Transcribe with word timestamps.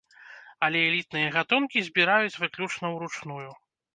Але 0.67 0.79
элітныя 0.87 1.27
гатункі 1.35 1.85
збіраюць 1.87 2.39
выключна 2.45 2.85
ўручную. 2.97 3.45